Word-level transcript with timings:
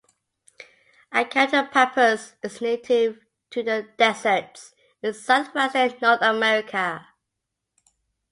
"Acamptopappus" 1.13 2.33
is 2.41 2.59
native 2.59 3.23
to 3.51 3.61
the 3.61 3.87
deserts 3.97 4.73
in 5.03 5.13
southwestern 5.13 5.93
North 6.01 6.23
America. 6.23 7.05